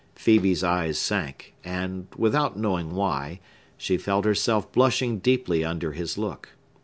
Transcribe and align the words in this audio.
Phœbe's 0.15 0.63
eyes 0.63 0.97
sank, 0.97 1.53
and, 1.63 2.07
without 2.17 2.57
knowing 2.57 2.95
why, 2.95 3.39
she 3.77 3.97
felt 3.97 4.25
herself 4.25 4.71
blushing 4.71 5.19
deeply 5.19 5.63
under 5.63 5.91
his 5.91 6.17
look. 6.17 6.49